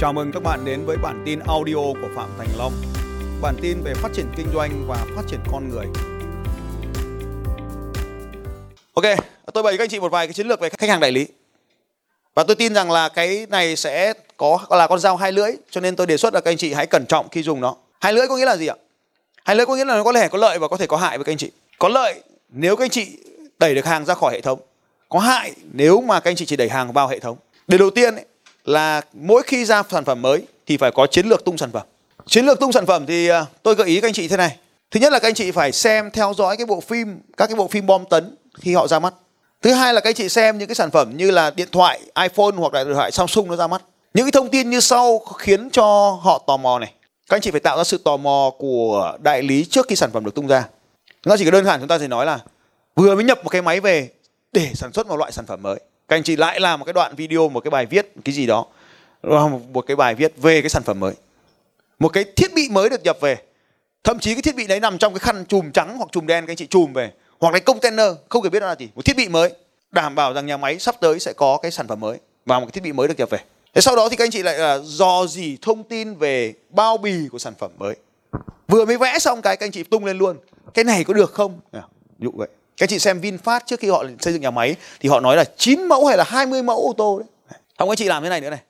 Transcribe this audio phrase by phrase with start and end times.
[0.00, 2.72] Chào mừng các bạn đến với bản tin audio của Phạm Thành Long.
[3.42, 5.86] Bản tin về phát triển kinh doanh và phát triển con người.
[8.94, 9.04] Ok,
[9.54, 11.12] tôi bày cho các anh chị một vài cái chiến lược về khách hàng đại
[11.12, 11.26] lý.
[12.34, 15.80] Và tôi tin rằng là cái này sẽ có là con dao hai lưỡi, cho
[15.80, 17.76] nên tôi đề xuất là các anh chị hãy cẩn trọng khi dùng nó.
[18.00, 18.76] Hai lưỡi có nghĩa là gì ạ?
[19.44, 21.18] Hai lưỡi có nghĩa là nó có thể có lợi và có thể có hại
[21.18, 21.50] với các anh chị.
[21.78, 23.18] Có lợi nếu các anh chị
[23.58, 24.60] đẩy được hàng ra khỏi hệ thống.
[25.08, 27.36] Có hại nếu mà các anh chị chỉ đẩy hàng vào hệ thống.
[27.66, 28.24] Điều đầu tiên ấy,
[28.64, 31.86] là mỗi khi ra sản phẩm mới thì phải có chiến lược tung sản phẩm.
[32.26, 34.56] Chiến lược tung sản phẩm thì à, tôi gợi ý các anh chị thế này.
[34.90, 37.56] Thứ nhất là các anh chị phải xem theo dõi cái bộ phim, các cái
[37.56, 39.14] bộ phim bom tấn khi họ ra mắt.
[39.62, 42.00] Thứ hai là các anh chị xem những cái sản phẩm như là điện thoại
[42.22, 43.82] iPhone hoặc là điện thoại Samsung nó ra mắt.
[44.14, 46.92] Những cái thông tin như sau khiến cho họ tò mò này.
[47.28, 50.10] Các anh chị phải tạo ra sự tò mò của đại lý trước khi sản
[50.12, 50.68] phẩm được tung ra.
[51.26, 52.38] Nó chỉ có đơn giản chúng ta sẽ nói là
[52.96, 54.08] vừa mới nhập một cái máy về
[54.52, 56.92] để sản xuất một loại sản phẩm mới các anh chị lại làm một cái
[56.92, 58.66] đoạn video, một cái bài viết, cái gì đó.
[59.72, 61.14] Một cái bài viết về cái sản phẩm mới.
[61.98, 63.36] Một cái thiết bị mới được nhập về.
[64.04, 66.46] Thậm chí cái thiết bị đấy nằm trong cái khăn chùm trắng hoặc chùm đen
[66.46, 67.12] các anh chị chùm về.
[67.40, 68.88] Hoặc là container, không thể biết nó là gì.
[68.94, 69.52] Một thiết bị mới.
[69.92, 72.18] Đảm bảo rằng nhà máy sắp tới sẽ có cái sản phẩm mới.
[72.46, 73.38] Và một cái thiết bị mới được nhập về.
[73.74, 76.98] Thế sau đó thì các anh chị lại là dò dỉ thông tin về bao
[76.98, 77.96] bì của sản phẩm mới.
[78.68, 80.36] Vừa mới vẽ xong cái, các anh chị tung lên luôn.
[80.74, 81.60] Cái này có được không?
[81.72, 81.80] Ví
[82.18, 82.48] dụ vậy
[82.80, 85.44] các chị xem VinFast trước khi họ xây dựng nhà máy thì họ nói là
[85.56, 87.58] 9 mẫu hay là 20 mẫu ô tô đấy.
[87.78, 88.60] Không các chị làm thế này nữa này.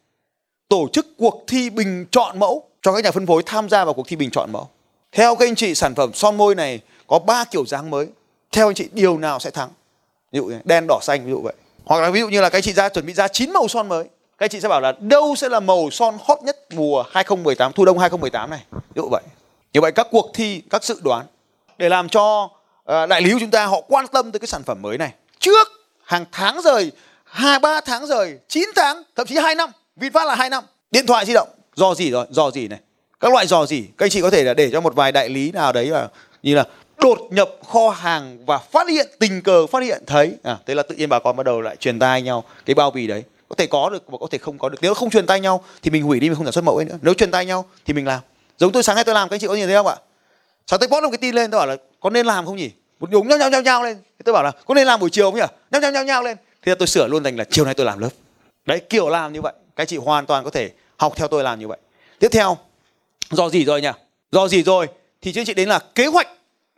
[0.69, 3.95] Tổ chức cuộc thi bình chọn mẫu cho các nhà phân phối tham gia vào
[3.95, 4.69] cuộc thi bình chọn mẫu.
[5.13, 8.07] Theo các anh chị sản phẩm son môi này có 3 kiểu dáng mới.
[8.53, 9.69] Theo anh chị điều nào sẽ thắng?
[10.33, 11.55] Ví dụ đen đỏ xanh ví dụ vậy.
[11.85, 13.69] Hoặc là ví dụ như là các anh chị ra chuẩn bị ra 9 màu
[13.69, 14.05] son mới.
[14.39, 17.73] Các anh chị sẽ bảo là đâu sẽ là màu son hot nhất mùa 2018
[17.73, 18.61] thu đông 2018 này.
[18.73, 19.23] Ví dụ vậy.
[19.73, 21.27] Như vậy các cuộc thi, các dự đoán
[21.79, 22.49] để làm cho
[22.85, 25.13] Ờ, đại lý của chúng ta, họ quan tâm tới cái sản phẩm mới này.
[25.39, 25.69] Trước
[26.05, 26.93] hàng tháng rời,
[27.25, 30.65] hai, ba tháng rời 9 tháng, thậm chí 2 năm, vinfast là 2 năm.
[30.91, 32.79] Điện thoại di động do gì rồi do gì này.
[33.21, 35.29] Các loại dò gì các anh chị có thể là để cho một vài đại
[35.29, 36.09] lý nào đấy là
[36.43, 36.65] như là
[36.97, 40.33] đột nhập kho hàng và phát hiện, tình cờ phát hiện, thấy.
[40.43, 42.91] À thế là tự nhiên bà con bắt đầu lại truyền tai nhau cái bao
[42.91, 43.25] bì đấy.
[43.49, 44.79] Có thể có được và có thể không có được.
[44.83, 46.85] Nếu không truyền tay nhau thì mình hủy đi, mình không sản xuất mẫu ấy
[46.85, 46.99] nữa.
[47.03, 48.21] Nếu truyền tay nhau thì mình làm.
[48.59, 49.97] Giống tôi, sáng nay tôi làm, các anh chị có nhìn thấy không ạ?
[50.71, 52.71] Sáng tôi post một cái tin lên tôi bảo là, có nên làm không nhỉ?
[53.01, 53.97] Một nhúng nhau nhau nhau nhau lên.
[53.97, 55.47] Thì tôi bảo là, có nên làm buổi chiều không nhỉ?
[55.71, 56.37] Nhau nhau nhau nhau lên.
[56.63, 58.09] Thì tôi sửa luôn thành là, chiều nay tôi làm lớp.
[58.67, 59.53] Đấy, kiểu làm như vậy.
[59.77, 61.79] Các chị hoàn toàn có thể học theo tôi làm như vậy.
[62.19, 62.59] Tiếp theo,
[63.31, 63.89] do gì rồi nhỉ?
[64.33, 64.87] Do gì rồi?
[65.23, 66.29] Thì chương chị đến là kế hoạch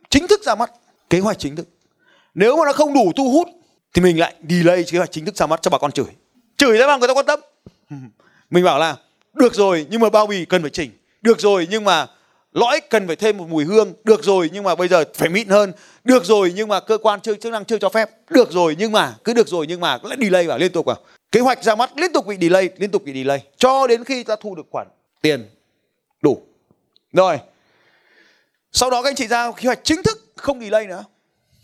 [0.09, 0.71] chính thức ra mắt.
[1.09, 1.67] Kế hoạch chính thức.
[2.33, 3.47] Nếu mà nó không đủ thu hút,
[3.93, 6.05] thì mình lại delay kế hoạch chính thức ra mắt cho bà con chửi.
[6.57, 7.39] Chửi ra bằng người ta quan tâm.
[8.49, 8.95] Mình bảo là,
[9.33, 10.91] được rồi, nhưng mà bao bì cần phải chỉnh.
[11.21, 12.07] Được rồi, nhưng mà
[12.53, 15.47] lõi cần phải thêm một mùi hương, được rồi nhưng mà bây giờ phải mịn
[15.47, 15.73] hơn.
[16.03, 18.09] Được rồi nhưng mà cơ quan chức năng chưa cho phép.
[18.29, 20.97] Được rồi nhưng mà, cứ được rồi nhưng mà lại delay vào liên tục vào.
[21.31, 23.43] Kế hoạch ra mắt liên tục bị delay, liên tục bị delay.
[23.57, 24.87] Cho đến khi ta thu được khoản
[25.21, 25.49] tiền
[26.21, 26.41] đủ.
[27.13, 27.39] Rồi.
[28.71, 31.03] Sau đó các anh chị ra kế hoạch chính thức không delay nữa.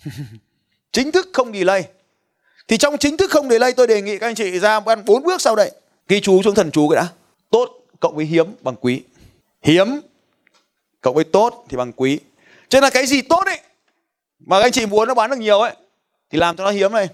[0.91, 1.87] Chính thức không delay.
[2.67, 5.23] Thì trong chính thức không delay tôi đề nghị các anh chị ra ăn bốn
[5.23, 5.71] bước sau đây.
[6.07, 7.07] Ghi chú xuống thần chú cái đã.
[7.49, 9.01] Tốt cộng với hiếm bằng quý.
[9.61, 9.99] Hiếm
[11.01, 12.19] cộng với tốt thì bằng quý.
[12.69, 13.59] Cho nên là cái gì tốt ấy?
[14.39, 15.73] Mà anh chị muốn nó bán được nhiều ấy
[16.29, 17.07] thì làm cho nó hiếm này.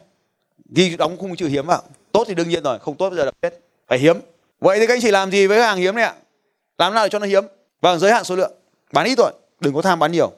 [0.70, 1.84] Ghi đóng khung chữ hiếm vào.
[2.12, 3.60] Tốt thì đương nhiên rồi không tốt bây giờ là chết.
[3.88, 4.20] Phải hiếm.
[4.60, 6.14] Vậy thì các anh chị làm gì với hàng hiếm này ạ?
[6.78, 7.44] Làm nào để cho nó hiếm?
[7.82, 8.52] Vâng giới hạn số lượng.
[8.92, 10.32] Bán ít thôi đừng có tham bán nhiều.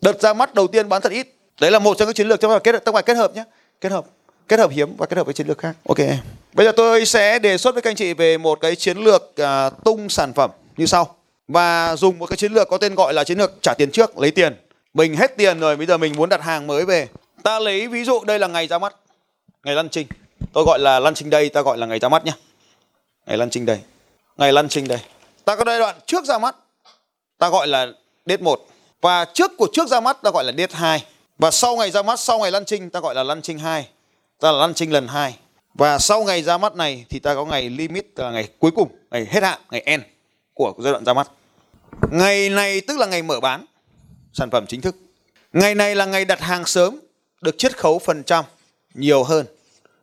[0.00, 1.34] Đợt ra mắt đầu tiên bán thật ít.
[1.60, 3.44] Đấy là một trong các chiến lược trong phải kết trong kết hợp nhé
[3.80, 4.04] kết hợp
[4.48, 5.76] kết hợp hiếm và kết hợp với chiến lược khác.
[5.88, 5.98] Ok.
[6.52, 9.34] Bây giờ tôi sẽ đề xuất với các anh chị về một cái chiến lược
[9.42, 11.16] uh, tung sản phẩm như sau
[11.48, 14.18] và dùng một cái chiến lược có tên gọi là chiến lược trả tiền trước,
[14.18, 14.56] lấy tiền.
[14.94, 17.08] Mình hết tiền rồi, bây giờ mình muốn đặt hàng mới về.
[17.42, 18.96] Ta lấy ví dụ đây là ngày ra mắt.
[19.64, 20.06] Ngày lăn trinh.
[20.52, 22.32] Tôi gọi là lăn trinh đây, ta gọi là ngày ra mắt nhé
[23.26, 23.78] ngày lăn trinh đây.
[24.36, 24.98] Ngày lăn trinh đây.
[25.44, 26.56] Ta có giai đoạn trước ra mắt,
[27.38, 27.86] ta gọi là
[28.26, 28.66] date 1
[29.00, 31.04] và trước của trước ra mắt, ta gọi là date 2
[31.38, 33.88] và sau ngày ra mắt, sau ngày lăn trinh, ta gọi là lăn trinh 2
[34.40, 35.36] ta là lăn trinh lần 2
[35.74, 38.88] và sau ngày ra mắt này thì ta có ngày limit là ngày cuối cùng,
[39.10, 40.02] ngày hết hạn, ngày end
[40.54, 41.30] của giai đoạn ra mắt.
[42.10, 43.66] Ngày này tức là ngày mở bán
[44.32, 44.96] sản phẩm chính thức.
[45.52, 47.00] Ngày này là ngày đặt hàng sớm,
[47.40, 48.44] được chiết khấu phần trăm
[48.94, 49.46] nhiều hơn,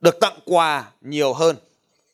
[0.01, 1.55] được tặng quà nhiều hơn,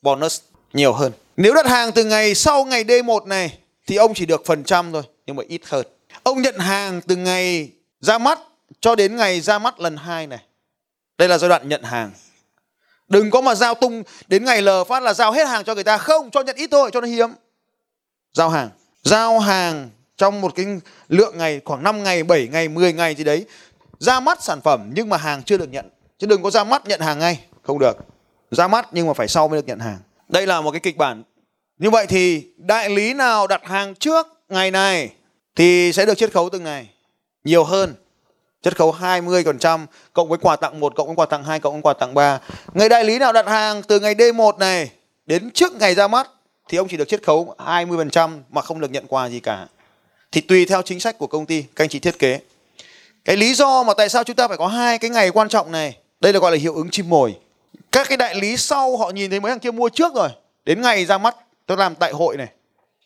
[0.01, 0.39] bonus
[0.73, 1.11] nhiều hơn.
[1.37, 3.57] Nếu đặt hàng từ ngày sau ngày D1 này,
[3.87, 5.85] thì ông chỉ được phần trăm thôi, nhưng mà ít hơn.
[6.23, 7.69] Ông nhận hàng từ ngày
[8.01, 8.39] ra mắt
[8.79, 10.39] cho đến ngày ra mắt lần hai này.
[11.17, 12.11] Đây là giai đoạn nhận hàng.
[13.07, 15.83] Đừng có mà giao tung đến ngày L phát là giao hết hàng cho người
[15.83, 15.97] ta.
[15.97, 17.29] Không, cho nhận ít thôi, cho nó hiếm
[18.37, 18.69] giao hàng.
[19.03, 20.65] Giao hàng trong một cái
[21.09, 23.45] lượng ngày, khoảng 5 ngày 7 ngày 10 ngày gì đấy.
[23.99, 25.89] Ra mắt sản phẩm nhưng mà hàng chưa được nhận.
[26.19, 27.39] Chứ đừng có ra mắt nhận hàng ngay.
[27.63, 27.97] Không được.
[28.51, 29.97] Ra mắt nhưng mà phải sau mới được nhận hàng.
[30.29, 31.23] Đây là một cái kịch bản.
[31.79, 35.09] Như vậy thì đại lý nào đặt hàng trước ngày này
[35.55, 36.89] thì sẽ được chiết khấu từng ngày.
[37.43, 37.93] Nhiều hơn.
[38.61, 41.81] Chiết khấu 20% cộng với quà tặng 1 cộng với quà tặng 2 cộng với
[41.81, 42.39] quà tặng 3.
[42.73, 44.91] Người đại lý nào đặt hàng từ ngày D1 này
[45.25, 46.29] đến trước ngày ra mắt
[46.69, 49.67] thì ông chỉ được chiết khấu 20% mà không được nhận quà gì cả.
[50.31, 52.39] Thì tùy theo chính sách của công ty các anh chị thiết kế.
[53.25, 55.71] Cái lý do mà tại sao chúng ta phải có hai cái ngày quan trọng
[55.71, 57.35] này, đây là gọi là hiệu ứng chim mồi.
[57.91, 60.29] Các cái đại lý sau họ nhìn thấy mấy thằng kia mua trước rồi,
[60.65, 61.35] đến ngày ra mắt
[61.65, 62.47] tôi làm tại hội này,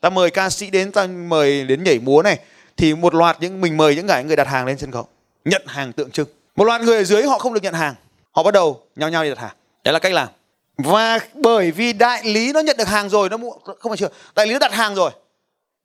[0.02, 2.40] ta mời ca sĩ đến, ta mời đến nhảy múa này,
[2.78, 5.08] thì một loạt những mình mời những người người đặt hàng lên sân khấu,
[5.46, 6.28] nhận hàng tượng trưng.
[6.56, 7.96] Một loạt người ở dưới họ không được nhận hàng,
[8.32, 9.56] họ bắt đầu nhau nhau đi đặt hàng.
[9.84, 10.28] Đấy là cách làm.
[10.78, 14.10] Và bởi vì đại lý nó nhận được hàng rồi, nó mua không phải chưa,
[14.36, 15.12] đại lý nó đặt hàng rồi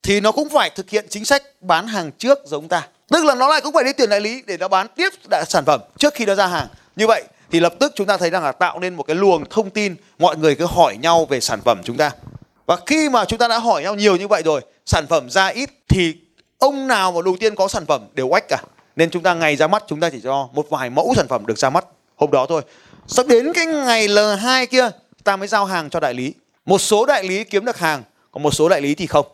[0.03, 2.89] thì nó cũng phải thực hiện chính sách bán hàng trước giống ta.
[3.11, 5.45] Tức là nó lại cũng phải đi tiền đại lý để nó bán tiếp đại
[5.49, 6.67] sản phẩm trước khi nó ra hàng.
[6.97, 9.45] Như vậy thì lập tức chúng ta thấy rằng là tạo nên một cái luồng
[9.51, 12.11] thông tin mọi người cứ hỏi nhau về sản phẩm chúng ta.
[12.67, 15.47] Và khi mà chúng ta đã hỏi nhau nhiều như vậy rồi sản phẩm ra
[15.47, 16.15] ít thì
[16.59, 18.63] ông nào mà đầu tiên có sản phẩm đều oách cả.
[18.97, 21.47] Nên chúng ta ngày ra mắt chúng ta chỉ cho một vài mẫu sản phẩm
[21.47, 21.85] được ra mắt
[22.17, 22.63] hôm đó thôi
[23.09, 24.91] sắp đến cái ngày L2 kia,
[25.25, 26.35] ta mới giao hàng cho đại lý.
[26.65, 29.27] Một số đại lý kiếm được hàng, còn một số đại lý thì không.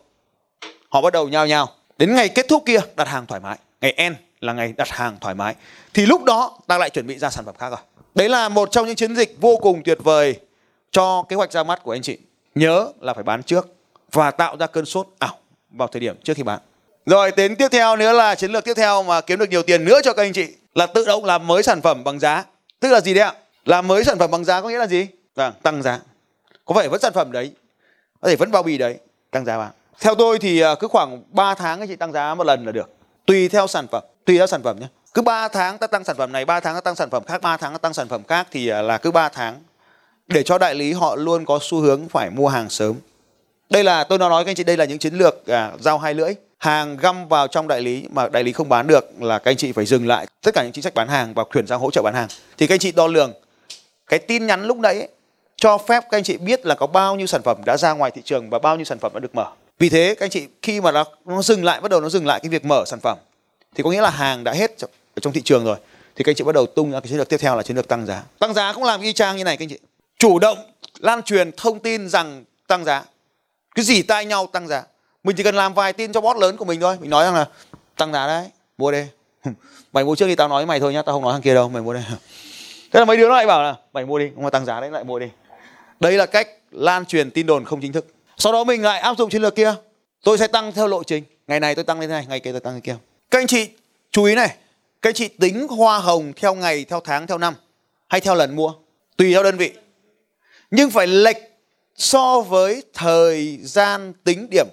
[0.89, 1.69] Họ bắt đầu nhao nhao.
[1.97, 3.57] Đến ngày kết thúc kia, đặt hàng thoải mái.
[3.81, 5.55] Ngày N là ngày đặt hàng thoải mái.
[5.93, 7.79] Thì lúc đó, ta lại chuẩn bị ra sản phẩm khác rồi.
[8.15, 10.35] Đấy là một trong những chiến dịch vô cùng tuyệt vời
[10.91, 12.17] cho kế hoạch ra mắt của anh chị.
[12.55, 13.67] Nhớ là phải bán trước
[14.11, 15.37] và tạo ra cơn sốt ảo
[15.71, 16.59] vào thời điểm trước khi bán.
[17.05, 19.85] Rồi, đến tiếp theo nữa là chiến lược tiếp theo mà kiếm được nhiều tiền
[19.85, 22.43] nữa cho các anh chị là tự động làm mới sản phẩm bằng giá.
[22.79, 23.33] Tức là gì đấy ạ?
[23.65, 25.99] Làm mới sản phẩm bằng giá có nghĩa là gì vâng tăng giá
[26.65, 27.51] có phải vẫn sản phẩm đấy
[28.21, 28.97] có thể vẫn bao bì đấy
[29.31, 29.71] tăng giá bán
[30.03, 32.71] theo tôi thì à, cứ khoảng 3 tháng anh chị tăng giá một lần là
[32.71, 32.89] được.
[33.25, 34.87] Tùy theo sản phẩm, tùy theo sản phẩm nhé.
[35.13, 37.41] Cứ 3 tháng ta tăng sản phẩm này, 3 tháng ta tăng sản phẩm khác,
[37.41, 39.61] 3 tháng ta tăng sản phẩm khác thì à, là cứ 3 tháng
[40.27, 42.95] để cho đại lý họ luôn có xu hướng phải mua hàng sớm.
[43.69, 46.13] Đây là tôi nói các anh chị đây là những chiến lược à, giao hai
[46.13, 46.33] lưỡi.
[46.57, 49.57] Hàng găm vào trong đại lý mà đại lý không bán được là các anh
[49.57, 51.91] chị phải dừng lại tất cả những chính sách bán hàng và chuyển sang hỗ
[51.91, 52.27] trợ bán hàng.
[52.57, 53.33] Thì các anh chị đo lường
[54.13, 55.07] cái tin nhắn lúc đấy
[55.55, 58.11] cho phép các anh chị biết là có bao nhiêu sản phẩm đã ra ngoài
[58.11, 59.45] thị trường và bao nhiêu sản phẩm đã được mở.
[59.79, 62.25] Vì thế các anh chị khi mà nó, nó dừng lại bắt đầu nó dừng
[62.25, 63.17] lại cái việc mở sản phẩm
[63.75, 64.71] thì có nghĩa là hàng đã hết
[65.15, 65.77] ở trong thị trường rồi
[66.15, 67.77] thì các anh chị bắt đầu tung ra cái chiến lược tiếp theo là chiến
[67.77, 68.23] lược tăng giá.
[68.39, 69.79] Tăng giá cũng làm y chang như này các anh chị.
[70.19, 70.57] Chủ động
[70.99, 73.03] lan truyền thông tin rằng tăng giá.
[73.75, 74.83] Cái gì tai nhau tăng giá.
[75.23, 76.97] Mình chỉ cần làm vài tin cho bot lớn của mình thôi.
[77.01, 77.45] Mình nói rằng là
[77.97, 78.45] tăng giá đấy
[78.77, 79.03] mua đi.
[79.93, 81.53] Mày mua trước thì tao nói với mày thôi nhá tao không nói thằng kia
[81.53, 82.03] đâu mày mua đây
[82.93, 84.81] thế là mấy đứa nó lại bảo là, mày mua đi không mà tăng giá
[84.81, 85.27] đấy, lại mua đi.
[85.99, 88.07] Đây là cách lan truyền tin đồn không chính thức.
[88.37, 89.75] Sau đó mình lại áp dụng chiến lược kia.
[90.23, 91.23] Tôi sẽ tăng theo lộ trình.
[91.47, 92.95] Ngày này tôi tăng lên này, ngày kia tôi tăng lên kia.
[93.31, 93.69] Các anh chị
[94.11, 94.55] chú ý này.
[95.01, 97.53] Các anh chị tính hoa hồng theo ngày, theo tháng, theo năm
[98.07, 98.73] hay theo lần mua?
[99.17, 99.71] Tùy theo đơn vị.
[100.71, 101.37] Nhưng phải lệch
[101.95, 104.67] so với thời gian tính điểm.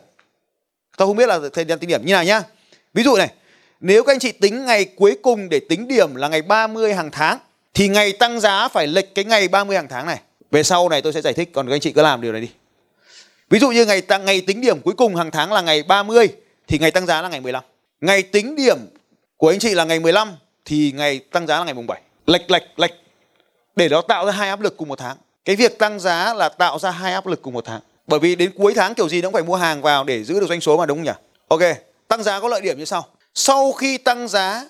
[0.96, 2.43] Tôi không biết là thời gian tính điểm như nào nhá.
[2.94, 3.28] Ví dụ này,
[3.81, 7.11] nếu các anh chị tính ngày cuối cùng để tính điểm là ngày 30 hàng
[7.11, 7.38] tháng
[7.81, 11.03] thì ngày tăng giá phải lệch cái ngày 30 hàng tháng này về sau này
[11.03, 12.49] tôi sẽ giải thích còn các anh chị cứ làm điều này đi
[13.50, 16.29] Ví dụ như ngày tăng ngày tính điểm cuối cùng hàng tháng là ngày 30
[16.69, 17.65] thì ngày tăng giá là ngày 15.
[18.00, 18.79] Ngày tính điểm
[19.37, 20.32] của anh chị là ngày 15
[20.65, 22.00] thì ngày tăng giá là ngày mùng 7.
[22.27, 22.91] Lệch lệch lệch
[23.77, 25.16] để nó tạo ra hai áp lực cùng một tháng.
[25.45, 27.81] Cái việc tăng giá là tạo ra hai áp lực cùng một tháng.
[28.07, 30.40] Bởi vì đến cuối tháng kiểu gì nó cũng phải mua hàng vào để giữ
[30.40, 31.12] được doanh số mà đúng không nhỉ?
[31.49, 31.62] Ok,
[32.09, 33.07] tăng giá có lợi điểm như sau.
[33.35, 34.64] Sau khi tăng giá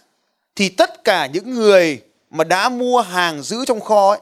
[0.56, 4.18] thì tất cả những người mà đã mua hàng giữ trong kho ấy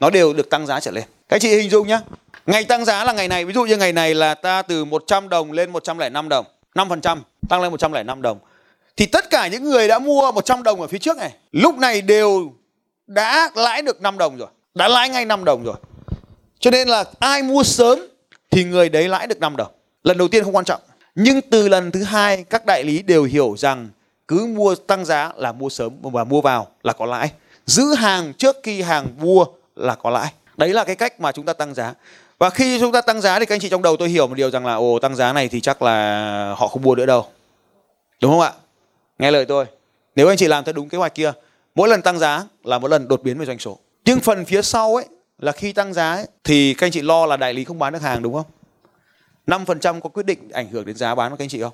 [0.00, 1.04] nó đều được tăng giá trở lên.
[1.28, 2.00] Các chị hình dung nhá,
[2.46, 5.28] Ngày tăng giá là ngày này, ví dụ như ngày này là ta từ 100
[5.28, 8.38] đồng lên 105 đồng, 5% tăng lên 105 đồng.
[8.96, 12.00] Thì tất cả những người đã mua 100 đồng ở phía trước này, lúc này
[12.02, 12.52] đều
[13.06, 15.74] đã lãi được 5 đồng rồi, đã lãi ngay 5 đồng rồi.
[16.60, 17.98] Cho nên là ai mua sớm
[18.50, 19.72] thì người đấy lãi được 5 đồng.
[20.04, 20.80] Lần đầu tiên không quan trọng.
[21.14, 23.88] Nhưng từ lần thứ hai các đại lý đều hiểu rằng
[24.28, 27.32] cứ mua tăng giá là mua sớm và mua vào là có lãi.
[27.66, 29.44] Giữ hàng trước khi hàng mua
[29.76, 30.32] là có lãi.
[30.56, 31.94] Đấy là cái cách mà chúng ta tăng giá.
[32.38, 34.34] Và khi chúng ta tăng giá thì các anh chị trong đầu tôi hiểu một
[34.34, 37.26] điều rằng là ồ tăng giá này thì chắc là họ không mua nữa đâu.
[38.22, 38.52] Đúng không ạ?
[39.18, 39.64] Nghe lời tôi.
[40.16, 41.32] Nếu anh chị làm theo đúng kế hoạch kia,
[41.74, 43.78] mỗi lần tăng giá là một lần đột biến về doanh số.
[44.04, 45.04] Nhưng phần phía sau ấy
[45.38, 47.92] là khi tăng giá ấy, thì các anh chị lo là đại lý không bán
[47.92, 48.46] được hàng đúng không?
[49.46, 51.72] 5% có quyết định ảnh hưởng đến giá bán của các anh chị không?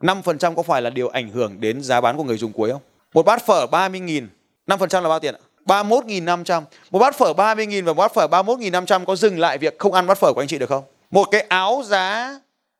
[0.00, 2.80] 5% có phải là điều ảnh hưởng đến giá bán của người dùng cuối không?
[3.14, 4.26] Một bát phở 30.000,
[4.66, 5.40] 5% là bao tiền ạ?
[5.66, 9.92] 31.500 Một bát phở 30.000 và một bát phở 31.500 có dừng lại việc không
[9.92, 10.84] ăn bát phở của anh chị được không?
[11.10, 12.38] Một cái áo giá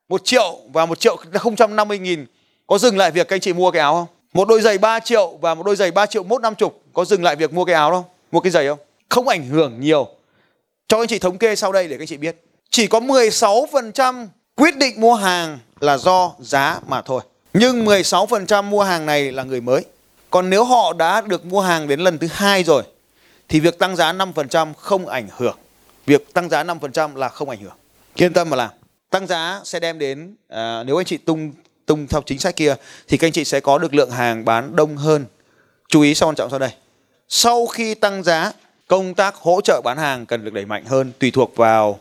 [0.08, 2.24] 1 triệu và 1 triệu 050.000
[2.66, 4.06] có dừng lại việc các anh chị mua cái áo không?
[4.32, 7.04] Một đôi giày 3 triệu và một đôi giày 3 triệu mốt năm chục có
[7.04, 8.04] dừng lại việc mua cái áo không?
[8.32, 8.78] Mua cái giày không?
[9.08, 10.08] Không ảnh hưởng nhiều.
[10.88, 12.36] Cho anh chị thống kê sau đây để các anh chị biết.
[12.70, 17.22] chỉ có 16% quyết định mua hàng là do giá mà thôi.
[17.54, 19.84] Nhưng 16% mua hàng này là người mới.
[20.30, 22.82] Còn nếu họ đã được mua hàng đến lần thứ hai rồi
[23.48, 25.56] thì việc tăng giá 5% không ảnh hưởng.
[26.06, 27.76] Việc tăng giá 5% là không ảnh hưởng.
[28.14, 28.70] Yên tâm mà làm.
[29.10, 31.52] Tăng giá sẽ đem đến à, nếu anh chị tung
[31.86, 32.74] tung theo chính sách kia
[33.08, 35.24] thì các anh chị sẽ có được lượng hàng bán đông hơn.
[35.88, 36.70] Chú ý sau quan trọng sau đây.
[37.28, 38.52] Sau khi tăng giá,
[38.88, 41.98] công tác hỗ trợ bán hàng cần được đẩy mạnh hơn tùy thuộc vào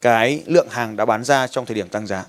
[0.00, 2.24] cái lượng hàng đã bán ra trong thời điểm tăng giá.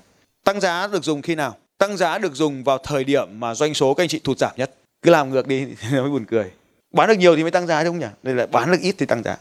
[0.46, 1.56] Tăng giá được dùng khi nào?
[1.78, 4.50] Tăng giá được dùng vào thời điểm mà doanh số các anh chị thụt giảm
[4.56, 4.70] nhất.
[5.02, 6.50] Cứ làm ngược đi mới buồn cười.
[6.92, 8.14] Bán được nhiều thì mới tăng giá đúng không nhỉ?
[8.22, 9.36] Đây là bán được ít thì tăng giá.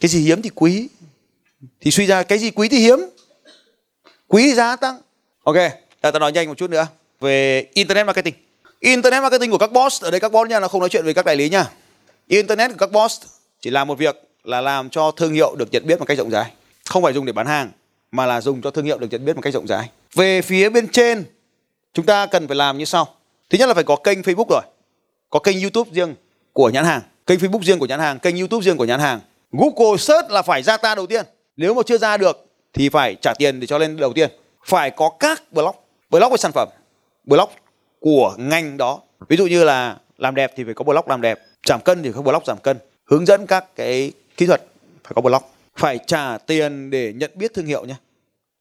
[0.00, 0.88] Cái gì hiếm thì quý.
[1.80, 2.98] Thì suy ra cái gì quý thì hiếm.
[4.28, 4.98] Quý thì giá tăng.
[5.44, 5.56] Ok,
[6.00, 6.86] ta nói nhanh một chút nữa
[7.20, 8.34] về internet marketing.
[8.80, 11.12] Internet marketing của các boss ở đây các boss nha, nó không nói chuyện về
[11.12, 11.70] các đại lý nha.
[12.28, 13.22] Internet của các boss
[13.60, 16.30] chỉ làm một việc là làm cho thương hiệu được nhận biết một cách rộng
[16.30, 16.52] rãi
[16.88, 17.70] không phải dùng để bán hàng
[18.10, 20.68] mà là dùng cho thương hiệu được nhận biết một cách rộng rãi về phía
[20.68, 21.24] bên trên,
[21.94, 23.08] chúng ta cần phải làm như sau.
[23.50, 24.62] Thứ nhất là phải có kênh facebook rồi.
[25.30, 26.14] Có kênh youtube riêng
[26.52, 27.00] của nhãn hàng.
[27.26, 29.20] Kênh facebook riêng của nhãn hàng, kênh youtube riêng của nhãn hàng.
[29.52, 31.26] Google search là phải ra ta đầu tiên.
[31.56, 34.30] Nếu mà chưa ra được, thì phải trả tiền để cho lên đầu tiên.
[34.66, 35.76] Phải có các blog.
[36.10, 36.68] Blog về sản phẩm.
[37.24, 37.48] Blog
[38.00, 39.00] của ngành đó.
[39.28, 41.38] Ví dụ như là làm đẹp thì phải có blog làm đẹp.
[41.66, 42.78] Giảm cân thì có blog giảm cân.
[43.04, 44.62] Hướng dẫn các cái kỹ thuật
[45.04, 45.42] phải có blog.
[45.76, 47.94] Phải trả tiền để nhận biết thương hiệu nhé.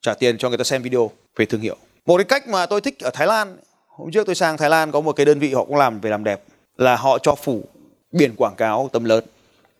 [0.01, 1.75] Trả tiền cho người ta xem video về thương hiệu.
[2.05, 4.91] Một cái cách mà tôi thích ở Thái Lan, hôm trước tôi sang Thái Lan,
[4.91, 6.43] có một cái đơn vị họ cũng làm về làm đẹp,
[6.77, 7.63] là họ cho phủ
[8.11, 9.23] biển quảng cáo tấm lớn.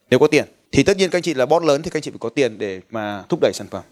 [0.09, 2.01] Nếu có tiền, thì tất nhiên các anh chị là boss lớn thì các anh
[2.01, 3.83] chị phải có tiền để mà thúc đẩy sản phẩm.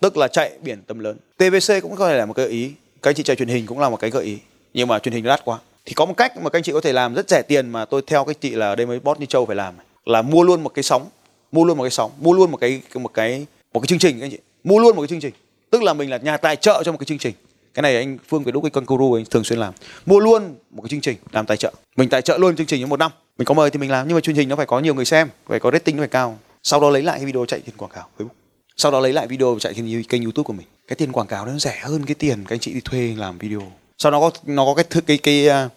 [0.00, 1.16] Tức là chạy biển tầm lớn.
[1.36, 2.72] TVC cũng có thể là một cái ý.
[3.02, 4.38] Các anh chị chạy truyền hình cũng là một cái gợi ý.
[4.74, 5.58] Nhưng mà truyền hình đắt quá.
[5.84, 7.84] Thì có một cách mà các anh chị có thể làm rất rẻ tiền mà
[7.84, 10.62] tôi theo các chị là đây mới boss như châu phải làm là mua luôn
[10.62, 11.06] một cái sóng,
[11.52, 14.18] mua luôn một cái sóng, mua luôn một cái một cái một cái chương trình
[14.18, 14.38] các anh chị.
[14.64, 15.32] Mua luôn một cái chương trình
[15.70, 17.34] tức là mình là nhà tài trợ cho một cái chương trình.
[17.74, 19.74] Cái này anh Phương với lúc cái con guru anh thường xuyên làm.
[20.06, 21.72] Mua luôn một cái chương trình làm tài trợ.
[21.96, 23.10] Mình tài trợ luôn chương trình trong một năm.
[23.38, 25.04] Mình có mời thì mình làm nhưng mà chương trình nó phải có nhiều người
[25.04, 26.38] xem phải có rating nó phải cao.
[26.62, 28.28] Sau đó lấy lại cái video chạy trên quảng cáo Facebook.
[28.76, 30.66] Sau đó lấy lại video chạy trên kênh YouTube của mình.
[30.88, 33.38] Cái tiền quảng cáo nó rẻ hơn cái tiền các anh chị đi thuê làm
[33.38, 33.62] video.
[33.98, 35.68] Sau đó có nó có cái cái cái cái,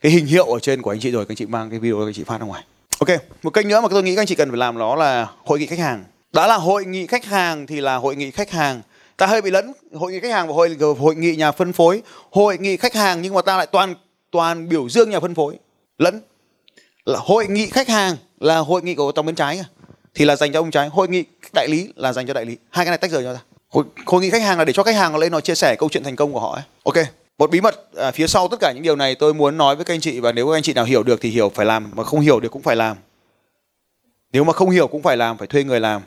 [0.00, 1.98] cái hình hiệu ở trên của anh chị rồi các anh chị mang cái video
[1.98, 2.64] các anh chị phát ra ngoài.
[2.98, 3.08] Ok,
[3.42, 5.58] một kênh nữa mà tôi nghĩ các anh chị cần phải làm đó là hội
[5.58, 6.04] nghị khách hàng.
[6.32, 8.82] Đã là hội nghị khách hàng thì là hội nghị khách hàng.
[9.16, 12.02] Ta hơi bị lẫn hội nghị khách hàng và hội hội nghị nhà phân phối,
[12.30, 13.94] hội nghị khách hàng nhưng mà ta lại toàn
[14.30, 15.58] toàn biểu dương nhà phân phối.
[15.98, 16.20] Lẫn
[17.04, 19.60] là hội nghị khách hàng là hội nghị của tổng bên trái
[20.14, 22.56] thì là dành cho ông trái, hội nghị đại lý là dành cho đại lý.
[22.70, 23.40] Hai cái này tách rời nhau ra.
[23.68, 25.88] Hội, hội nghị khách hàng là để cho khách hàng lên nó chia sẻ câu
[25.88, 26.62] chuyện thành công của họ ấy.
[26.84, 27.06] Ok,
[27.38, 29.84] một bí mật à, phía sau tất cả những điều này tôi muốn nói với
[29.84, 31.90] các anh chị và nếu các anh chị nào hiểu được thì hiểu phải làm
[31.94, 32.96] mà không hiểu được cũng phải làm
[34.32, 36.02] nếu mà không hiểu cũng phải làm phải thuê người làm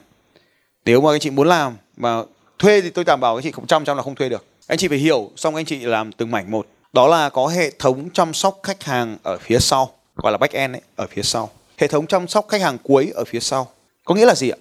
[0.84, 2.22] nếu mà các anh chị muốn làm mà
[2.60, 4.44] thuê thì tôi đảm bảo anh chị không trăm trăm là không thuê được.
[4.66, 6.66] Anh chị phải hiểu xong anh chị làm từng mảnh một.
[6.92, 10.54] Đó là có hệ thống chăm sóc khách hàng ở phía sau gọi là back
[10.54, 11.50] end ấy, ở phía sau.
[11.78, 13.68] Hệ thống chăm sóc khách hàng cuối ở phía sau.
[14.04, 14.56] Có nghĩa là gì ạ?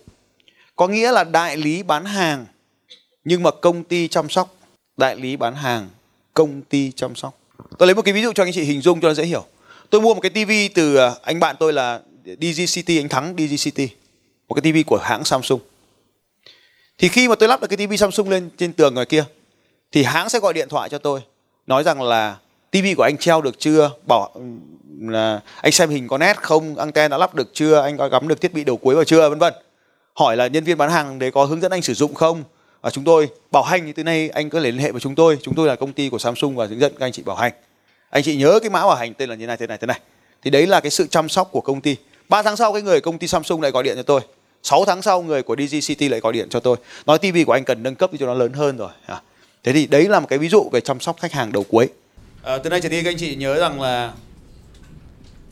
[0.76, 2.46] Có nghĩa là đại lý bán hàng
[3.24, 4.56] nhưng mà công ty chăm sóc.
[4.98, 5.90] Đại lý bán hàng
[6.34, 7.34] công ty chăm sóc.
[7.78, 9.46] Tôi lấy một cái ví dụ cho anh chị hình dung cho nó dễ hiểu.
[9.90, 13.80] Tôi mua một cái tivi từ à, anh bạn tôi là DGCT anh thắng DGCT
[14.48, 15.60] một cái tivi của hãng Samsung
[17.00, 19.24] thì khi mà tôi lắp được cái tivi Samsung lên trên tường ngoài kia,
[19.92, 21.22] thì hãng sẽ gọi điện thoại cho tôi,
[21.68, 22.38] nói rằng là
[22.72, 23.92] tivi của anh treo được chưa?
[24.08, 24.30] Bỏ
[25.00, 26.76] là anh xem hình có nét không?
[26.76, 27.82] Anten đã lắp được chưa?
[27.82, 29.30] Anh có gắm được thiết bị đầu cuối vào chưa?
[29.30, 29.54] Vân vân.
[30.14, 32.44] Hỏi là nhân viên bán hàng đấy có hướng dẫn anh sử dụng không?
[32.82, 35.16] Và chúng tôi, bảo hành thì từ nay anh có thể liên hệ với chúng
[35.16, 35.38] tôi.
[35.42, 37.54] Chúng tôi là công ty của Samsung và hướng dẫn các anh chị bảo hành
[38.10, 40.00] anh chị nhớ cái mã bảo hành tên là như này, thế này thế này.
[40.42, 41.96] Thì đấy là cái sự chăm sóc của công ty.
[42.30, 44.22] 3 tháng sau, cái người công ty Samsung lại gọi điện cho tôi.
[44.64, 46.78] 6 tháng sau người của DG City lại gọi điện cho tôi.
[47.06, 48.92] Nói TV của anh cần nâng cấp cho nó lớn hơn rồi.
[49.06, 49.22] À.
[49.64, 51.90] thế thì đấy là một cái ví dụ về chăm sóc khách hàng đầu cuối.
[52.44, 54.14] À, từ nay trở đi các anh chị nhớ rằng là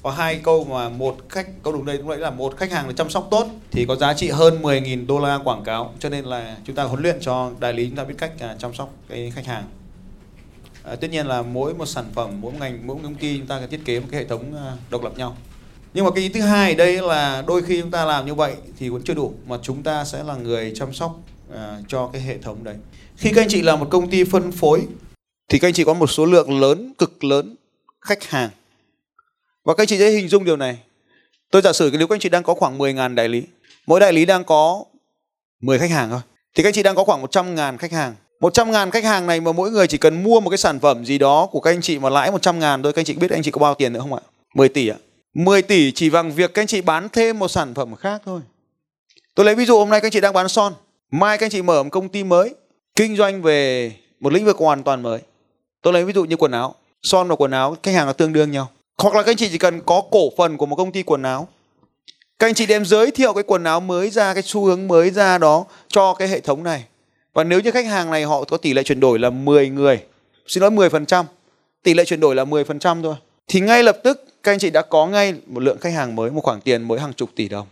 [0.03, 2.87] có hai câu mà một khách câu đúng đây cũng đấy là một khách hàng
[2.87, 5.93] được chăm sóc tốt thì có giá trị hơn 10.000 đô la quảng cáo.
[5.99, 8.55] Cho nên là chúng ta huấn luyện cho đại lý chúng ta biết cách à,
[8.59, 9.63] chăm sóc cái khách hàng.
[10.83, 13.37] À, tất nhiên là mỗi một sản phẩm mỗi một ngành mỗi một công ty
[13.37, 15.37] chúng ta cần thiết kế một cái hệ thống à, độc lập nhau
[15.93, 18.55] nhưng mà cái ý thứ hai đây là đôi khi chúng ta làm như vậy
[18.79, 21.19] thì vẫn chưa đủ mà chúng ta sẽ là người chăm sóc
[21.53, 22.75] à, cho cái hệ thống đấy
[23.17, 24.87] khi các anh chị là một công ty phân phối
[25.49, 27.55] thì các anh chị có một số lượng lớn cực lớn
[28.01, 28.49] khách hàng
[29.67, 30.77] và các anh chị dễ hình dung điều này.
[31.51, 33.43] Tôi giả sử nếu các anh chị đang có khoảng 10.000 đại lý,
[33.87, 34.83] mỗi đại lý đang có
[35.61, 36.19] 10 khách hàng thôi.
[36.55, 38.15] Thì các anh chị đang có khoảng 100.000 khách hàng.
[38.39, 41.17] 100.000 khách hàng này mà mỗi người chỉ cần mua một cái sản phẩm gì
[41.17, 43.51] đó của các anh chị mà lãi 100.000 thôi, các anh chị biết anh chị
[43.51, 44.21] có bao tiền nữa không ạ?
[44.55, 44.97] 10 tỷ ạ.
[45.37, 48.41] 10 tỷ chỉ bằng việc các anh chị bán thêm một sản phẩm khác thôi.
[49.35, 50.73] Tôi lấy ví dụ hôm nay các anh chị đang bán son.
[51.11, 52.55] mai các anh chị mở một công ty mới,
[52.95, 55.19] kinh doanh về một lĩnh vực hoàn toàn mới.
[55.81, 56.75] Tôi lấy ví dụ như quần áo.
[57.01, 58.69] Son và quần áo khách hàng là tương đương nhau.
[58.97, 61.23] Hoặc là các anh chị chỉ cần có cổ phần của một công ty quần
[61.23, 61.47] áo.
[62.39, 65.09] Các anh chị đem giới thiệu cái quần áo mới ra, cái xu hướng mới
[65.09, 66.83] ra đó cho cái hệ thống này.
[67.33, 70.03] Và nếu như khách hàng này họ có tỷ lệ chuyển đổi là 10 người,
[70.47, 71.23] xin lỗi 10%
[71.83, 73.15] tỷ lệ chuyển đổi là 10% thôi
[73.47, 76.31] thì ngay lập tức các anh chị đã có ngay một lượng khách hàng mới
[76.31, 77.67] một khoản tiền mới hàng chục tỷ đồng.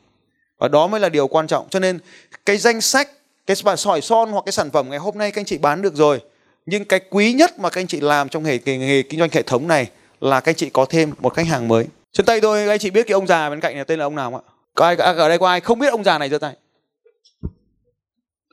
[0.57, 1.69] Và đó mới là điều quan trọng.
[1.69, 1.99] Cho nên
[2.45, 3.09] cái danh sách
[3.47, 5.81] cái bản sỏi son hoặc cái sản phẩm ngày hôm nay các anh chị bán
[5.81, 6.21] được rồi
[6.65, 9.29] nhưng cái quý nhất mà các anh chị làm trong nghề nghề, nghề kinh doanh
[9.33, 9.89] hệ thống này
[10.21, 11.85] là các anh chị có thêm một khách hàng mới.
[12.11, 14.05] Trên tay tôi các anh chị biết cái ông già bên cạnh này tên là
[14.05, 14.51] ông nào không ạ?
[14.75, 16.55] Có ai à, ở đây có ai không biết ông già này giơ tay?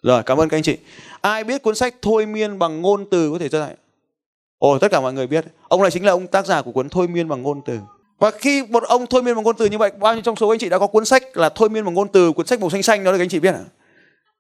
[0.03, 0.77] Rồi cảm ơn các anh chị.
[1.21, 3.77] Ai biết cuốn sách thôi miên bằng ngôn từ có thể giơ tay?
[4.63, 6.89] Ồ, tất cả mọi người biết, ông này chính là ông tác giả của cuốn
[6.89, 7.79] thôi miên bằng ngôn từ.
[8.19, 10.49] Và khi một ông thôi miên bằng ngôn từ như vậy, bao nhiêu trong số
[10.49, 12.71] anh chị đã có cuốn sách là thôi miên bằng ngôn từ, cuốn sách màu
[12.71, 13.65] xanh xanh đó là anh chị biết à?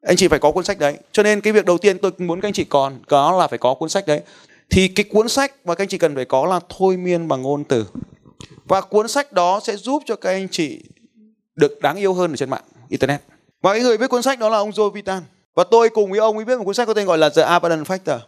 [0.06, 0.96] Anh chị phải có cuốn sách đấy.
[1.12, 3.58] Cho nên cái việc đầu tiên tôi muốn các anh chị còn có là phải
[3.58, 4.20] có cuốn sách đấy.
[4.70, 7.42] Thì cái cuốn sách mà các anh chị cần phải có là thôi miên bằng
[7.42, 7.86] ngôn từ.
[8.64, 10.80] Và cuốn sách đó sẽ giúp cho các anh chị
[11.54, 13.20] được đáng yêu hơn ở trên mạng, internet.
[13.62, 15.22] Và cái người viết cuốn sách đó là ông Joe Vitan.
[15.54, 17.42] Và tôi cùng với ông ấy viết một cuốn sách có tên gọi là The
[17.42, 18.18] Abundant Factor.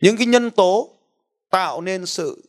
[0.00, 0.88] Những cái nhân tố
[1.52, 2.42] tạo nên sự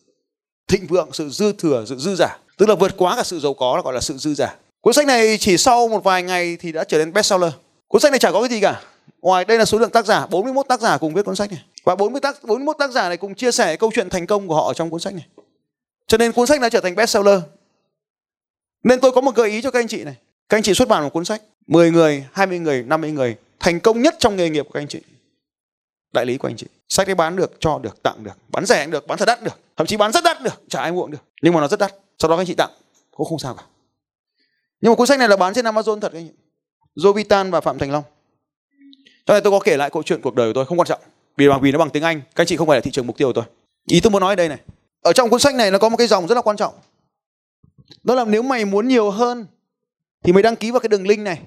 [0.68, 2.38] thịnh vượng, sự dư thừa, sự dư giả.
[2.58, 4.56] Tức là vượt quá cả sự giàu có là gọi là sự dư giả.
[4.82, 7.52] Cuốn sách này chỉ sau một vài ngày thì đã trở nên bestseller.
[7.88, 8.82] Cuốn sách này chả có cái gì cả.
[9.22, 11.64] Ngoài đây là số lượng tác giả 41 tác giả cùng viết cuốn sách này.
[11.84, 14.56] Và 40 tác 41 tác giả này cùng chia sẻ câu chuyện thành công của
[14.56, 15.26] họ ở trong cuốn sách này.
[16.08, 17.40] Cho nên cuốn sách đã trở thành bestseller.
[18.84, 20.16] Nên tôi có một gợi ý cho các anh chị này.
[20.50, 23.80] Các anh chị xuất bản một cuốn sách 10 người 20 người 50 người, thành
[23.80, 25.00] công nhất trong nghề nghiệp của các anh chị
[26.14, 26.68] đại lý của anh chị.
[26.90, 29.44] Sách đấy bán được, cho được, tặng được, bán rẻ cũng được, bán thật đắt
[29.44, 31.80] được, thậm chí bán rất đắt được chả ai mua được, nhưng mà nó rất
[31.80, 31.96] đắt.
[32.20, 32.72] Sau đó các anh chị tặng,
[33.12, 33.64] cũng không sao cả.
[34.82, 36.34] Nhưng mà cuốn sách này là bán trên amazon thật các anh chị.
[36.96, 38.04] Jovitan và Phạm Thành Long.
[39.26, 41.02] Cho nên tôi có kể lại câu chuyện cuộc đời của tôi, không quan trọng.
[41.38, 43.08] Vì bằng vì nó bằng tiếng Anh, các anh chị không phải là thị trường
[43.08, 43.44] mục tiêu của tôi.
[43.86, 44.60] Ý tôi muốn nói ở đây này.
[45.02, 46.74] Ở trong cuốn sách này nó có một cái dòng rất là quan trọng.
[48.04, 49.46] Đó là nếu mày muốn nhiều hơn,
[50.24, 51.42] thì mày đăng ký vào cái đường link này,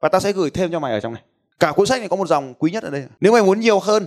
[0.00, 1.22] và ta sẽ gửi thêm cho mày ở trong này
[1.60, 3.04] cả cuốn sách này có một dòng quý nhất ở đây.
[3.20, 4.06] Nếu mày muốn nhiều hơn,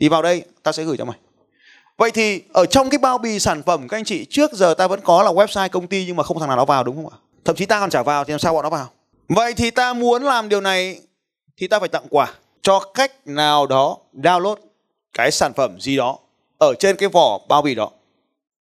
[0.00, 1.18] thì vào đây ta sẽ gửi cho mày.
[1.98, 4.86] Vậy thì ở trong cái bao bì sản phẩm, các anh chị, trước giờ ta
[4.86, 7.12] vẫn có là website công ty nhưng mà không thằng nào nó vào, đúng không
[7.12, 7.16] ạ?
[7.44, 8.90] Thậm chí ta còn trả vào thì làm sao bọn nó vào?
[9.28, 11.00] Vậy thì ta muốn làm điều này
[11.56, 12.32] thì ta phải tặng quà
[12.62, 14.56] cho cách nào đó download
[15.12, 16.18] cái sản phẩm gì đó
[16.58, 17.90] ở trên cái vỏ bao bì đó.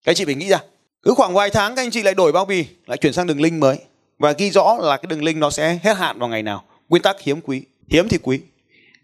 [0.05, 0.59] Các anh chị phải nghĩ ra.
[1.03, 3.41] Cứ khoảng vài tháng các anh chị lại đổi bao bì, lại chuyển sang đường
[3.41, 3.79] link mới.
[4.19, 6.65] Và ghi rõ là cái đường link nó sẽ hết hạn vào ngày nào.
[6.89, 8.41] Nguyên tắc hiếm quý hiếm thì quý.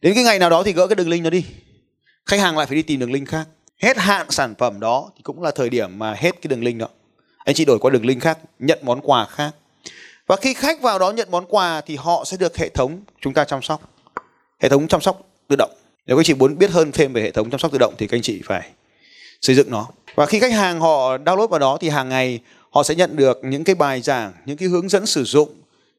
[0.01, 1.45] Đến cái ngày nào đó thì gỡ cái đường link nó đi.
[2.27, 3.49] Khách hàng lại phải đi tìm đường link khác.
[3.79, 6.81] Hết hạn sản phẩm đó thì cũng là thời điểm mà hết cái đường link
[6.81, 6.89] đó.
[7.45, 9.51] Anh chị đổi qua đường link khác, nhận món quà khác.
[10.27, 13.35] Và khi khách vào đó nhận món quà thì họ sẽ được hệ thống chúng
[13.35, 13.81] ta chăm sóc.
[14.61, 15.71] Hệ thống chăm sóc tự động.
[16.07, 17.95] Nếu các anh chị muốn biết hơn thêm về hệ thống chăm sóc tự động
[17.99, 18.71] thì các anh chị phải
[19.41, 19.89] xây dựng nó.
[20.15, 22.41] Và khi khách hàng họ download vào đó thì hàng ngày
[22.71, 25.49] họ sẽ nhận được những cái bài giảng, những cái hướng dẫn sử dụng,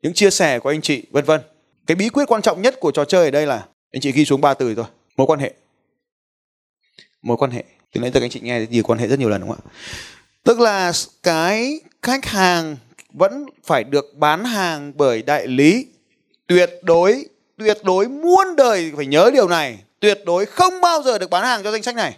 [0.01, 1.41] những chia sẻ của anh chị, vân vân
[1.87, 4.25] cái bí quyết quan trọng nhất của trò chơi ở đây là anh chị ghi
[4.25, 4.85] xuống ba từ thôi.
[5.17, 5.53] Mối quan hệ.
[7.21, 7.63] Mối quan hệ.
[7.93, 9.71] Từ nãy giờ anh chị nghe gì quan hệ rất nhiều lần, đúng không ạ?
[10.43, 10.91] Tức là
[11.23, 12.77] cái khách hàng
[13.13, 15.87] vẫn phải được bán hàng bởi đại lý.
[16.47, 17.25] Tuyệt đối
[17.57, 19.79] tuyệt đối muôn đời phải nhớ điều này.
[19.99, 22.17] Tuyệt đối không bao giờ được bán hàng cho danh sách này.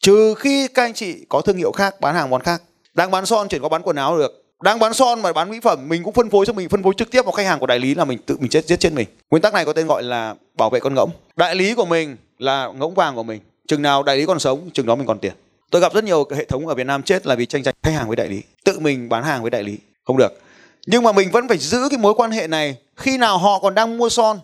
[0.00, 2.62] Trừ khi các anh chị có thương hiệu khác, bán hàng món khác.
[2.94, 5.60] Đang bán son, chuyển qua bán quần áo được đang bán son mà bán mỹ
[5.60, 7.66] phẩm, mình cũng phân phối cho mình, phân phối trực tiếp vào khách hàng của
[7.66, 9.08] đại lý là mình tự mình chết, giết trên mình.
[9.30, 11.10] Nguyên tắc này có tên gọi là bảo vệ con ngỗng.
[11.36, 13.40] Đại lý của mình là ngỗng vàng của mình.
[13.68, 15.32] Chừng nào đại lý còn sống, chừng đó mình còn tiền.
[15.70, 17.92] Tôi gặp rất nhiều hệ thống ở việt nam chết là vì tranh giành khách
[17.94, 18.42] hàng với đại lý.
[18.64, 19.78] Tự mình bán hàng với đại lý.
[20.04, 20.40] Không được.
[20.86, 22.76] Nhưng mà mình vẫn phải giữ cái mối quan hệ này.
[22.96, 24.38] Khi nào họ còn đang mua son,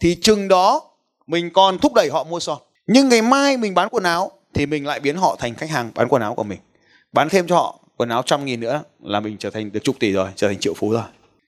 [0.00, 0.82] thì chừng đó
[1.26, 2.58] mình còn thúc đẩy họ mua son.
[2.86, 5.90] Nhưng ngày mai mình bán quần áo, thì mình lại biến họ thành khách hàng
[5.94, 6.58] bán quần áo của mình.
[7.12, 9.96] Bán thêm cho họ quần áo trăm nghìn nữa là mình trở thành được chục
[10.00, 11.02] tỷ rồi, trở thành triệu phú rồi.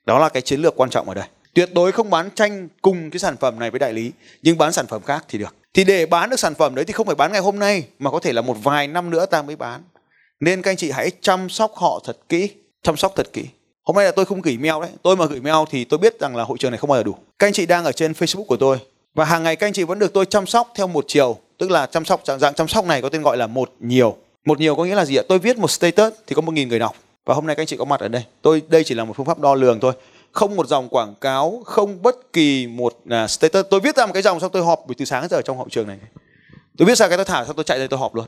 [0.07, 1.25] Đó là cái chiến lược quan trọng ở đây.
[1.55, 4.73] Tuyệt đối không bán tranh cùng cái sản phẩm này với đại lý, nhưng bán
[4.73, 5.55] sản phẩm khác thì được.
[5.75, 8.11] Thì để bán được sản phẩm đấy thì không phải bán ngày hôm nay, mà
[8.11, 9.83] có thể là một vài năm nữa ta mới bán.
[10.41, 12.51] Nên các anh chị hãy chăm sóc họ thật kỹ,
[12.83, 13.45] chăm sóc thật kỹ.
[13.85, 14.91] Hôm nay là tôi không gửi mail đấy.
[15.03, 17.03] Tôi mà gửi mail thì tôi biết rằng là hội trường này không bao giờ
[17.03, 17.15] đủ.
[17.39, 18.79] Các anh chị đang ở trên facebook của tôi,
[19.15, 21.71] và hàng ngày các anh chị vẫn được tôi chăm sóc theo một chiều, tức
[21.71, 24.77] là chăm sóc, dạng chăm sóc này có tên gọi là một nhiều một nhiều
[24.77, 25.23] có nghĩa là gì ạ?
[25.29, 26.97] Tôi viết một status thì có một nghìn người đọc.
[27.25, 28.25] Và hôm nay các anh chị có mặt ở đây.
[28.43, 29.93] Tôi đây chỉ là một phương pháp đo lường thôi.
[30.33, 33.67] Không một dòng quảng cáo không bất kỳ một uh, status.
[33.71, 35.57] Tôi viết ra một cái dòng xong tôi họp buổi từ sáng đến giờ trong
[35.57, 35.99] hậu trường này.
[36.79, 38.25] Tôi viết ra cái tôi thả xong tôi chạy ra tôi họp luôn.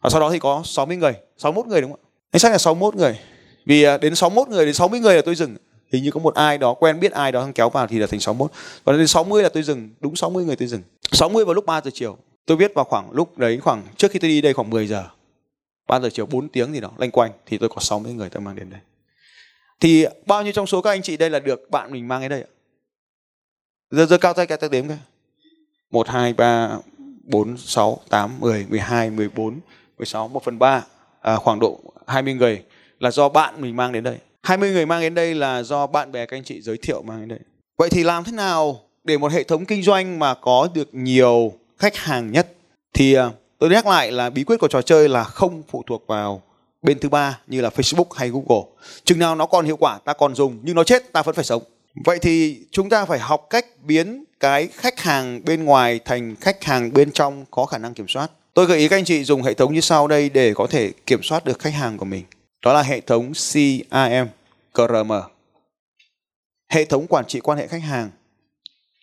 [0.00, 2.08] Và sau đó thì có 60 người 61 người đúng không ạ?
[2.30, 3.18] Anh xác là 61 người.
[3.66, 5.56] Vì uh, đến 61 người đến 60 người là tôi dừng.
[5.92, 8.20] Hình như có một ai đó quen biết ai đó kéo vào thì là thành
[8.20, 8.50] 61
[8.84, 9.90] và đến 60 là tôi dừng.
[10.00, 10.82] Đúng 60 người tôi dừng.
[11.12, 12.16] 60 vào lúc 3 giờ chiều.
[12.46, 15.04] Tôi viết vào khoảng lúc đấy khoảng trước khi tôi đi đây khoảng 10 giờ.
[15.90, 18.40] 3 giờ chiều 4 tiếng gì đó lanh quanh thì tôi có 60 người tôi
[18.40, 18.80] mang đến đây.
[19.80, 22.30] Thì bao nhiêu trong số các anh chị đây là được bạn mình mang đến
[22.30, 22.50] đây ạ?
[23.90, 24.98] Giờ giờ cao tay cái tay đếm cái.
[25.90, 26.78] 1, 2, 3,
[27.24, 29.60] 4, 6, 8, 10, 12, 14,
[29.98, 30.84] 16, 1 phần 3
[31.20, 32.62] à, khoảng độ 20 người
[32.98, 34.18] là do bạn mình mang đến đây.
[34.42, 37.20] 20 người mang đến đây là do bạn bè các anh chị giới thiệu mang
[37.20, 37.38] đến đây.
[37.78, 41.52] Vậy thì làm thế nào để một hệ thống kinh doanh mà có được nhiều
[41.78, 42.52] khách hàng nhất?
[42.94, 46.06] Thì à, tôi nhắc lại là bí quyết của trò chơi là không phụ thuộc
[46.06, 46.42] vào
[46.82, 48.70] bên thứ ba như là Facebook hay Google.
[49.04, 51.44] Chừng nào nó còn hiệu quả ta còn dùng nhưng nó chết ta vẫn phải
[51.44, 51.62] sống.
[52.04, 56.64] Vậy thì chúng ta phải học cách biến cái khách hàng bên ngoài thành khách
[56.64, 58.30] hàng bên trong có khả năng kiểm soát.
[58.54, 60.92] Tôi gợi ý các anh chị dùng hệ thống như sau đây để có thể
[61.06, 62.24] kiểm soát được khách hàng của mình.
[62.64, 64.26] Đó là hệ thống CRM,
[64.74, 65.12] CRM.
[66.68, 68.10] Hệ thống quản trị quan hệ khách hàng.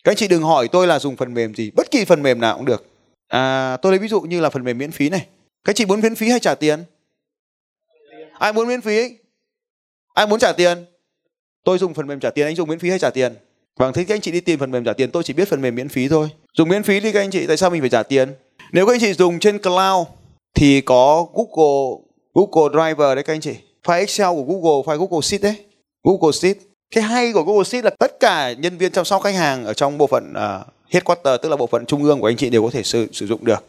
[0.04, 2.40] Các anh chị đừng hỏi tôi là dùng phần mềm gì, bất kỳ phần mềm
[2.40, 2.87] nào cũng được.
[3.28, 5.26] À, tôi lấy ví dụ như là phần mềm miễn phí này.
[5.64, 6.84] Các chị muốn miễn phí hay trả tiền?
[8.38, 9.18] Ai muốn miễn phí?
[10.14, 10.84] Ai muốn trả tiền?
[11.64, 13.34] Tôi dùng phần mềm trả tiền, anh dùng miễn phí hay trả tiền?
[13.76, 15.62] Vâng, thế các anh chị đi tìm phần mềm trả tiền, tôi chỉ biết phần
[15.62, 16.28] mềm miễn phí thôi.
[16.54, 18.34] Dùng miễn phí đi các anh chị, tại sao mình phải trả tiền?
[18.72, 20.06] Nếu các anh chị dùng trên cloud
[20.54, 23.54] thì có Google Google Driver đấy các anh chị.
[23.84, 25.56] File Excel của Google, file Google Sheet đấy.
[26.04, 26.56] Google Sheet.
[26.94, 29.74] Cái hay của Google Sheet là tất cả nhân viên chăm sóc khách hàng ở
[29.74, 32.62] trong bộ phận uh, headquarter tức là bộ phận trung ương của anh chị đều
[32.62, 33.64] có thể sử, sử dụng được.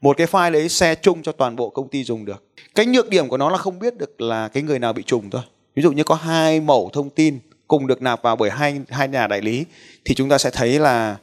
[0.00, 2.44] Một cái file đấy xe chung cho toàn bộ công ty dùng được.
[2.74, 5.30] Cái nhược điểm của nó là không biết được là cái người nào bị trùng
[5.30, 5.42] thôi.
[5.74, 9.08] Ví dụ như có hai mẫu thông tin cùng được nạp vào bởi hai hai
[9.08, 9.64] nhà đại lý
[10.04, 11.16] thì chúng ta sẽ thấy là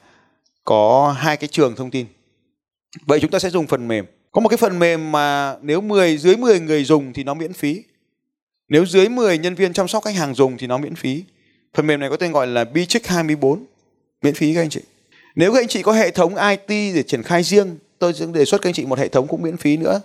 [0.64, 2.06] có hai cái trường thông tin.
[3.06, 4.06] Vậy chúng ta sẽ dùng phần mềm.
[4.32, 7.54] Có một cái phần mềm mà nếu 10 dưới 10 người dùng thì nó miễn
[7.54, 7.84] phí.
[8.70, 11.24] Nếu dưới 10 nhân viên chăm sóc khách hàng dùng thì nó miễn phí.
[11.74, 13.66] Phần mềm này có tên gọi là Bichick 24.
[14.22, 14.82] Miễn phí các anh chị.
[15.36, 18.46] Nếu các anh chị có hệ thống IT để triển khai riêng, tôi sẽ đề
[18.46, 20.02] xuất các anh chị một hệ thống cũng miễn phí nữa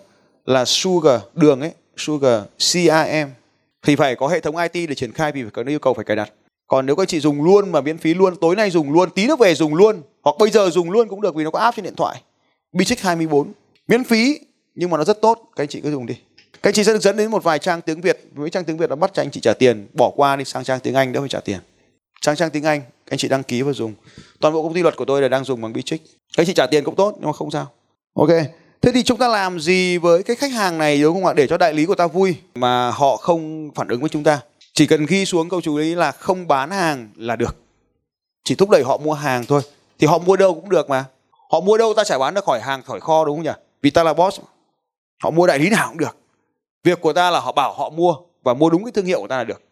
[0.46, 3.28] là Sugar, đường ấy, Sugar CRM
[3.82, 6.04] thì phải có hệ thống IT để triển khai vì phải có yêu cầu phải
[6.04, 6.32] cài đặt.
[6.66, 9.10] Còn nếu các anh chị dùng luôn mà miễn phí luôn, tối nay dùng luôn,
[9.10, 11.58] tí nữa về dùng luôn, hoặc bây giờ dùng luôn cũng được vì nó có
[11.58, 12.22] app trên điện thoại.
[12.72, 13.52] Bitrix 24
[13.88, 14.38] miễn phí
[14.74, 16.14] nhưng mà nó rất tốt, các anh chị cứ dùng đi.
[16.62, 18.76] Các anh chị sẽ được dẫn đến một vài trang tiếng Việt, với trang tiếng
[18.76, 21.12] Việt nó bắt cho anh chị trả tiền, bỏ qua đi sang trang tiếng Anh
[21.12, 21.58] đỡ phải trả tiền.
[22.22, 23.94] Sang trang tiếng Anh, anh chị đăng ký và dùng.
[24.40, 25.72] Toàn bộ công ty luật của tôi là đang dùng bằng.
[25.72, 26.00] Các
[26.37, 27.70] anh chị trả tiền cũng tốt nhưng mà không sao.
[28.14, 28.28] Ok.
[28.81, 31.33] Thế thì chúng ta làm gì với cái khách hàng này đúng không ạ?
[31.33, 34.40] Để cho đại lý của ta vui mà họ không phản ứng với chúng ta.
[34.74, 37.57] Chỉ cần ghi xuống câu chú ý là không bán hàng là được.
[38.44, 39.62] Chỉ thúc đẩy họ mua hàng thôi.
[39.98, 41.04] Thì họ mua đâu cũng được mà.
[41.50, 43.52] Họ mua đâu ta chả bán được khỏi hàng khỏi kho đúng không nhỉ?
[43.83, 44.40] Vì ta là boss.
[45.22, 46.16] Họ mua đại lý nào cũng được.
[46.85, 49.28] Việc của ta là họ bảo họ mua và mua đúng cái thương hiệu của
[49.28, 49.62] ta là được.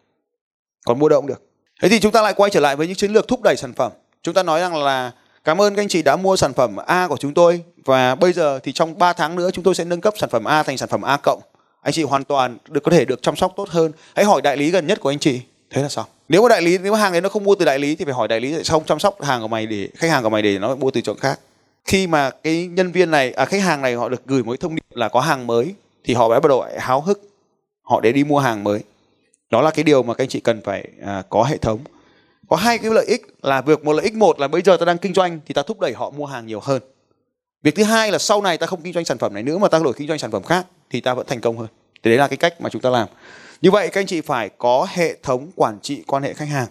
[0.85, 1.43] Còn mua đâu cũng được.
[1.81, 3.73] Thế thì chúng ta lại quay trở lại với những chiến lược thúc đẩy sản
[3.73, 3.91] phẩm.
[4.23, 5.11] Chúng ta nói rằng là
[5.47, 8.33] Cảm ơn các anh chị đã mua sản phẩm A của chúng tôi và bây
[8.33, 10.77] giờ thì trong 3 tháng nữa chúng tôi sẽ nâng cấp sản phẩm A thành
[10.77, 11.41] sản phẩm A cộng.
[11.81, 13.91] Anh chị hoàn toàn được có thể được chăm sóc tốt hơn.
[14.15, 15.41] Hãy hỏi đại lý gần nhất của anh chị.
[15.69, 17.65] Thế là xong Nếu mà đại lý, nếu mà hàng đấy nó không mua từ
[17.65, 19.65] đại lý thì phải hỏi đại lý tại sao không chăm sóc hàng của mày
[19.65, 21.39] để, khách hàng của mày để nó mua từ chỗ khác.
[21.85, 24.75] Khi mà cái nhân viên này à khách hàng này họ được gửi một thông
[24.75, 27.21] điệp là có hàng mới thì họ bắt đầu háo hức
[27.81, 28.79] họ để đi mua hàng mới.
[29.49, 31.79] Đó là cái điều mà các anh chị cần phải à, có hệ thống.
[32.47, 34.85] Có hai cái lợi ích là việc một lợi ích một là bây giờ ta
[34.85, 36.81] đang kinh doanh thì ta thúc đẩy họ mua hàng nhiều hơn.
[37.63, 39.67] Việc thứ hai là sau này ta không kinh doanh sản phẩm này nữa mà
[39.67, 41.67] ta đổi kinh doanh sản phẩm khác thì ta vẫn thành công hơn.
[42.03, 43.07] Thì đấy là cái cách mà chúng ta làm.
[43.61, 46.67] Như vậy các anh chị phải có hệ thống quản trị quan hệ khách hàng.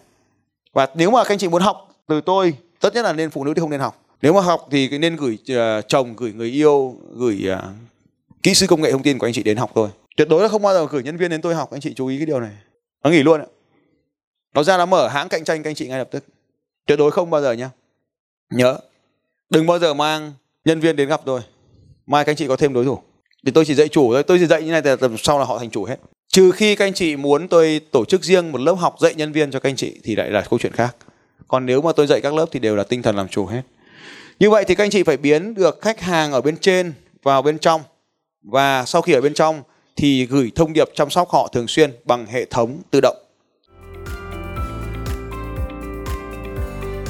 [0.73, 3.45] Và nếu mà các anh chị muốn học từ tôi tất nhất là nên phụ
[3.45, 4.03] nữ thì không nên học.
[4.23, 7.59] Nếu mà học thì nên gửi uh, chồng gửi người yêu gửi uh,
[8.43, 10.49] kỹ sư công nghệ thông tin của anh chị đến học thôi tuyệt đối là
[10.49, 11.71] không bao giờ gửi nhân viên đến tôi học.
[11.71, 12.53] Anh chị chú ý cái điều này.
[13.05, 13.47] Nó nghỉ luôn ạ.
[14.55, 16.25] Nó ra nó mở hãng cạnh tranh các anh chị ngay lập tức.
[16.87, 17.71] Tuyệt đối không bao giờ nhá.
[18.51, 18.79] Nhớ.
[19.51, 20.33] Đừng bao giờ mang
[20.65, 21.41] nhân viên đến gặp tôi.
[22.07, 22.99] Mai các anh chị có thêm đối thủ.
[23.47, 24.23] Thì tôi chỉ dạy chủ thôi.
[24.23, 25.97] Tôi chỉ dạy như này thì sau là họ thành chủ hết.
[26.29, 29.33] Trừ khi các anh chị muốn tôi tổ chức riêng một lớp học dạy nhân
[29.33, 30.97] viên cho các anh chị thì lại là câu chuyện khác.
[31.49, 33.63] Còn nếu mà tôi dạy các lớp thì đều là tinh thần làm chủ hết.
[34.39, 37.43] Như vậy thì các anh chị phải biến được khách hàng ở bên trên vào
[37.43, 37.83] bên trong.
[38.43, 39.63] Và sau khi ở bên trong
[39.97, 43.17] thì gửi thông điệp chăm sóc họ thường xuyên bằng hệ thống tự động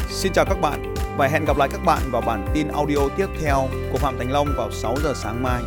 [0.08, 3.26] Xin chào các bạn và hẹn gặp lại các bạn vào bản tin audio tiếp
[3.40, 5.62] theo của Phạm Thành Long vào 6 giờ sáng mai.